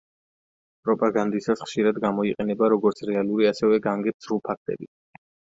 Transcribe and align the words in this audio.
პროპაგანდისა 0.87 1.55
ხშირად 1.59 2.01
გამოიყენება 2.07 2.71
როგორც 2.75 3.05
რეალური, 3.11 3.49
ასევე 3.53 3.81
განგებ 3.89 4.21
ცრუ 4.27 4.43
ფაქტები. 4.49 4.91